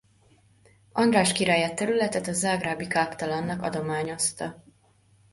András 0.91 1.31
király 1.31 1.63
a 1.63 1.73
területet 1.73 2.27
a 2.27 2.33
zágrábi 2.33 2.87
káptalannak 2.87 3.61
adományozta. 3.61 4.63